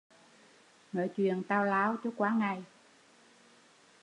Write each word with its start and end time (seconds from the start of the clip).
Nói 0.93 1.09
chuyện 1.15 1.43
tào 1.43 1.65
lao 1.65 1.97
cho 2.03 2.09
qua 2.17 2.29
ngày 2.31 2.63